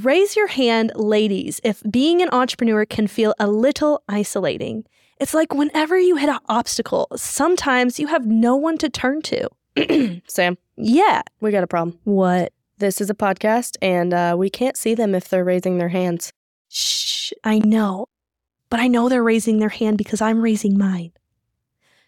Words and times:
Raise 0.00 0.36
your 0.36 0.46
hand, 0.46 0.90
ladies, 0.94 1.60
if 1.62 1.82
being 1.90 2.22
an 2.22 2.30
entrepreneur 2.32 2.86
can 2.86 3.06
feel 3.06 3.34
a 3.38 3.46
little 3.46 4.02
isolating. 4.08 4.84
It's 5.20 5.34
like 5.34 5.52
whenever 5.52 5.98
you 5.98 6.16
hit 6.16 6.30
an 6.30 6.38
obstacle, 6.48 7.08
sometimes 7.14 8.00
you 8.00 8.06
have 8.06 8.24
no 8.26 8.56
one 8.56 8.78
to 8.78 8.88
turn 8.88 9.20
to. 9.20 9.50
Sam, 10.26 10.56
Yeah. 10.76 11.20
we 11.42 11.50
got 11.50 11.62
a 11.62 11.66
problem. 11.66 11.98
What? 12.04 12.54
This 12.78 13.02
is 13.02 13.10
a 13.10 13.14
podcast, 13.14 13.76
and 13.82 14.14
uh, 14.14 14.34
we 14.38 14.48
can't 14.48 14.78
see 14.78 14.94
them 14.94 15.14
if 15.14 15.28
they're 15.28 15.44
raising 15.44 15.76
their 15.76 15.90
hands. 15.90 16.32
Shh, 16.70 17.32
I 17.44 17.58
know. 17.58 18.06
But 18.70 18.80
I 18.80 18.88
know 18.88 19.10
they're 19.10 19.22
raising 19.22 19.58
their 19.58 19.68
hand 19.68 19.98
because 19.98 20.22
I'm 20.22 20.40
raising 20.40 20.78
mine. 20.78 21.12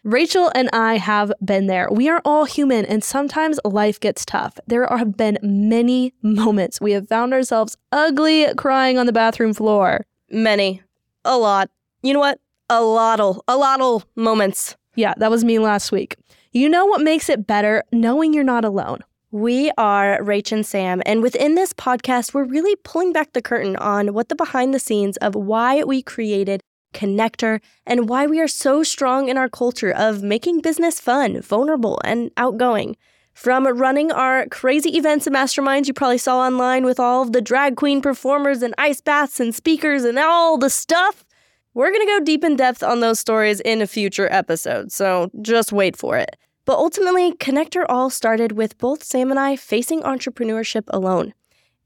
Rachel 0.05 0.51
and 0.53 0.69
I 0.71 0.97
have 0.97 1.33
been 1.43 1.65
there. 1.65 1.87
We 1.89 2.09
are 2.09 2.21
all 2.23 2.45
human, 2.45 2.85
and 2.85 3.03
sometimes 3.03 3.59
life 3.65 3.99
gets 3.99 4.23
tough. 4.23 4.59
There 4.67 4.85
have 4.85 5.17
been 5.17 5.39
many 5.41 6.13
moments 6.21 6.79
we 6.79 6.91
have 6.91 7.07
found 7.07 7.33
ourselves 7.33 7.75
ugly 7.91 8.45
crying 8.53 8.99
on 8.99 9.07
the 9.07 9.11
bathroom 9.11 9.55
floor. 9.55 10.05
Many, 10.29 10.83
a 11.25 11.39
lot. 11.39 11.71
You 12.03 12.13
know 12.13 12.19
what? 12.19 12.39
A 12.69 12.83
lottle, 12.83 13.43
a 13.47 13.57
lottle 13.57 14.03
moments. 14.15 14.75
Yeah, 14.93 15.15
that 15.17 15.31
was 15.31 15.43
me 15.43 15.57
last 15.57 15.91
week. 15.91 16.17
You 16.51 16.69
know 16.69 16.85
what 16.85 17.01
makes 17.01 17.27
it 17.27 17.47
better? 17.47 17.83
Knowing 17.91 18.31
you're 18.31 18.43
not 18.43 18.63
alone. 18.63 18.99
We 19.31 19.71
are 19.79 20.19
Rach 20.21 20.51
and 20.51 20.63
Sam, 20.63 21.01
and 21.07 21.23
within 21.23 21.55
this 21.55 21.73
podcast, 21.73 22.31
we're 22.31 22.43
really 22.43 22.75
pulling 22.83 23.11
back 23.11 23.33
the 23.33 23.41
curtain 23.41 23.75
on 23.77 24.13
what 24.13 24.29
the 24.29 24.35
behind 24.35 24.71
the 24.71 24.79
scenes 24.79 25.17
of 25.17 25.33
why 25.33 25.83
we 25.83 26.03
created 26.03 26.61
KonnectHer 26.95 27.61
and 27.85 28.09
why 28.09 28.25
we 28.25 28.39
are 28.39 28.47
so 28.47 28.81
strong 28.81 29.29
in 29.29 29.37
our 29.37 29.49
culture 29.49 29.91
of 29.91 30.23
making 30.23 30.61
business 30.61 30.99
fun, 30.99 31.41
vulnerable, 31.41 31.99
and 32.03 32.31
outgoing. 32.37 32.95
From 33.33 33.67
running 33.67 34.13
our 34.13 34.47
crazy 34.47 34.97
events 34.97 35.27
and 35.27 35.35
masterminds 35.35 35.87
you 35.87 35.93
probably 35.93 36.17
saw 36.17 36.39
online 36.39 36.85
with 36.85 36.99
all 36.99 37.21
of 37.21 37.33
the 37.33 37.41
drag 37.41 37.75
queen 37.75 38.01
performers 38.01 38.63
and 38.63 38.73
ice 38.77 39.01
baths 39.01 39.41
and 39.41 39.53
speakers 39.53 40.05
and 40.05 40.17
all 40.17 40.57
the 40.57 40.69
stuff, 40.69 41.25
we're 41.73 41.91
going 41.91 42.07
to 42.07 42.13
go 42.17 42.23
deep 42.23 42.45
in 42.45 42.55
depth 42.55 42.81
on 42.81 43.01
those 43.01 43.19
stories 43.19 43.59
in 43.59 43.81
a 43.81 43.87
future 43.87 44.31
episode, 44.31 44.93
so 44.93 45.29
just 45.41 45.73
wait 45.73 45.97
for 45.97 46.17
it. 46.17 46.37
But 46.63 46.77
ultimately, 46.77 47.33
KonnectHer 47.33 47.85
all 47.89 48.09
started 48.09 48.53
with 48.53 48.77
both 48.77 49.03
Sam 49.03 49.29
and 49.29 49.39
I 49.39 49.57
facing 49.57 50.01
entrepreneurship 50.01 50.85
alone. 50.87 51.33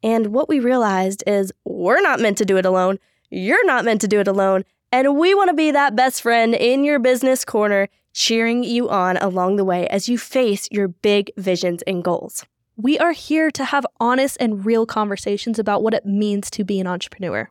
And 0.04 0.28
what 0.28 0.48
we 0.48 0.60
realized 0.60 1.23
is 1.26 1.52
we're 1.66 2.02
not 2.02 2.20
meant 2.20 2.38
to 2.38 2.46
do 2.46 2.58
it 2.58 2.66
alone. 2.66 3.00
You're 3.32 3.66
not 3.66 3.84
meant 3.84 4.02
to 4.02 4.08
do 4.08 4.20
it 4.20 4.28
alone. 4.28 4.64
And 4.92 5.18
we 5.18 5.36
want 5.36 5.50
to 5.50 5.56
be 5.56 5.72
that 5.72 5.95
best 5.95 6.22
friend 6.22 6.56
in 6.56 6.84
your 6.84 6.98
business 6.98 7.45
corner, 7.45 7.90
cheering 8.14 8.64
you 8.64 8.90
on 8.90 9.18
along 9.18 9.58
the 9.58 9.64
way 9.64 9.88
as 9.88 10.09
you 10.09 10.18
face 10.18 10.68
your 10.72 10.88
big 10.88 11.32
visions 11.38 11.84
and 11.84 12.04
goals. 12.04 12.45
We 12.76 12.98
are 12.98 13.12
here 13.12 13.52
to 13.52 13.66
have 13.66 13.86
honest 14.00 14.38
and 14.40 14.66
real 14.66 14.86
conversations 14.86 15.60
about 15.60 15.84
what 15.84 15.94
it 15.94 16.06
means 16.06 16.50
to 16.52 16.64
be 16.64 16.80
an 16.80 16.88
entrepreneur. 16.88 17.50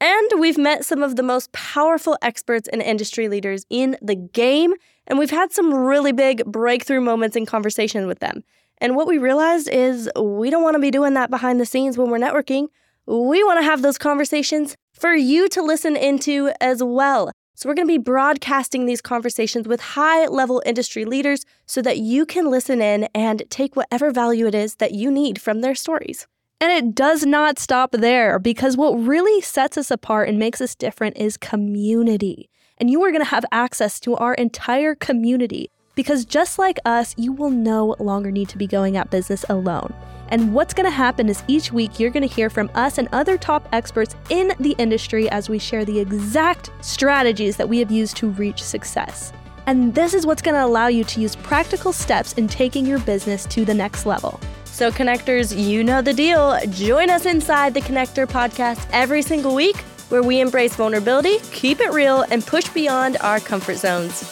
And 0.00 0.30
we've 0.38 0.58
met 0.58 0.84
some 0.84 1.02
of 1.02 1.16
the 1.16 1.22
most 1.22 1.52
powerful 1.52 2.16
experts 2.22 2.68
and 2.68 2.80
industry 2.82 3.28
leaders 3.28 3.66
in 3.70 3.96
the 4.00 4.14
game, 4.14 4.72
and 5.06 5.18
we've 5.18 5.30
had 5.30 5.52
some 5.52 5.72
really 5.72 6.12
big 6.12 6.44
breakthrough 6.46 7.02
moments 7.02 7.36
in 7.36 7.46
conversation 7.46 8.06
with 8.06 8.18
them. 8.18 8.42
And 8.78 8.96
what 8.96 9.06
we 9.06 9.18
realized 9.18 9.68
is 9.68 10.10
we 10.18 10.48
don't 10.48 10.62
want 10.62 10.74
to 10.74 10.80
be 10.80 10.90
doing 10.90 11.14
that 11.14 11.30
behind 11.30 11.60
the 11.60 11.66
scenes 11.66 11.98
when 11.98 12.10
we're 12.10 12.18
networking. 12.18 12.68
We 13.06 13.44
want 13.44 13.60
to 13.60 13.64
have 13.64 13.82
those 13.82 13.98
conversations 13.98 14.76
for 15.00 15.14
you 15.14 15.48
to 15.48 15.62
listen 15.62 15.96
into 15.96 16.52
as 16.60 16.82
well. 16.82 17.32
So, 17.54 17.68
we're 17.68 17.74
going 17.74 17.88
to 17.88 17.92
be 17.92 17.98
broadcasting 17.98 18.86
these 18.86 19.00
conversations 19.00 19.66
with 19.66 19.80
high 19.80 20.26
level 20.26 20.62
industry 20.64 21.04
leaders 21.04 21.44
so 21.66 21.82
that 21.82 21.98
you 21.98 22.24
can 22.24 22.50
listen 22.50 22.80
in 22.80 23.04
and 23.14 23.42
take 23.50 23.76
whatever 23.76 24.10
value 24.10 24.46
it 24.46 24.54
is 24.54 24.76
that 24.76 24.92
you 24.92 25.10
need 25.10 25.40
from 25.40 25.60
their 25.60 25.74
stories. 25.74 26.26
And 26.60 26.70
it 26.70 26.94
does 26.94 27.24
not 27.24 27.58
stop 27.58 27.92
there 27.92 28.38
because 28.38 28.76
what 28.76 28.92
really 28.92 29.40
sets 29.40 29.78
us 29.78 29.90
apart 29.90 30.28
and 30.28 30.38
makes 30.38 30.60
us 30.60 30.74
different 30.74 31.16
is 31.16 31.38
community. 31.38 32.50
And 32.76 32.90
you 32.90 33.02
are 33.02 33.10
going 33.10 33.22
to 33.22 33.30
have 33.30 33.44
access 33.52 34.00
to 34.00 34.16
our 34.16 34.34
entire 34.34 34.94
community 34.94 35.70
because 35.94 36.24
just 36.24 36.58
like 36.58 36.78
us, 36.84 37.14
you 37.18 37.32
will 37.32 37.50
no 37.50 37.96
longer 37.98 38.30
need 38.30 38.48
to 38.50 38.58
be 38.58 38.66
going 38.66 38.96
at 38.96 39.10
business 39.10 39.44
alone. 39.48 39.94
And 40.30 40.54
what's 40.54 40.74
going 40.74 40.86
to 40.86 40.90
happen 40.90 41.28
is 41.28 41.42
each 41.48 41.72
week 41.72 41.98
you're 41.98 42.10
going 42.10 42.26
to 42.26 42.34
hear 42.34 42.48
from 42.50 42.70
us 42.74 42.98
and 42.98 43.08
other 43.12 43.36
top 43.36 43.68
experts 43.72 44.14
in 44.28 44.52
the 44.60 44.74
industry 44.78 45.28
as 45.30 45.48
we 45.48 45.58
share 45.58 45.84
the 45.84 45.98
exact 45.98 46.70
strategies 46.80 47.56
that 47.56 47.68
we 47.68 47.78
have 47.78 47.90
used 47.90 48.16
to 48.18 48.30
reach 48.30 48.62
success. 48.62 49.32
And 49.66 49.94
this 49.94 50.14
is 50.14 50.26
what's 50.26 50.42
going 50.42 50.54
to 50.54 50.64
allow 50.64 50.86
you 50.86 51.04
to 51.04 51.20
use 51.20 51.36
practical 51.36 51.92
steps 51.92 52.32
in 52.34 52.48
taking 52.48 52.86
your 52.86 52.98
business 53.00 53.44
to 53.46 53.64
the 53.64 53.74
next 53.74 54.06
level. 54.06 54.40
So, 54.64 54.90
KonnectHers, 54.90 55.56
you 55.62 55.84
know 55.84 56.00
the 56.00 56.14
deal. 56.14 56.58
Join 56.70 57.10
us 57.10 57.26
inside 57.26 57.74
the 57.74 57.80
KonnectHer 57.80 58.26
podcast 58.26 58.88
every 58.92 59.20
single 59.20 59.54
week 59.54 59.76
where 60.10 60.22
we 60.22 60.40
embrace 60.40 60.74
vulnerability, 60.74 61.38
keep 61.52 61.80
it 61.80 61.92
real, 61.92 62.22
and 62.30 62.44
push 62.44 62.68
beyond 62.70 63.16
our 63.20 63.40
comfort 63.40 63.76
zones. 63.76 64.22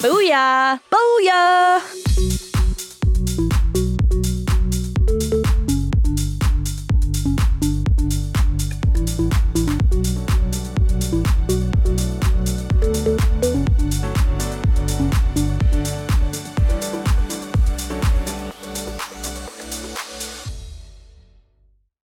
Booyah! 0.00 0.80
Booyah! 0.90 2.37